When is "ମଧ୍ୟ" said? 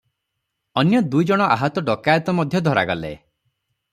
2.39-2.63